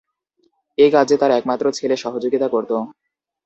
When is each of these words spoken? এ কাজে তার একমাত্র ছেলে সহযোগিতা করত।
এ 0.77 0.87
কাজে 0.93 1.15
তার 1.17 1.31
একমাত্র 1.31 1.65
ছেলে 1.77 1.95
সহযোগিতা 1.97 2.47
করত। 2.47 2.71